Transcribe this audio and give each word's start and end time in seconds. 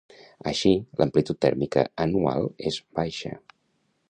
Així, 0.51 0.71
l'amplitud 1.01 1.39
tèrmica 1.47 1.85
anual 2.07 2.51
és 2.73 2.83
baixa. 3.03 3.37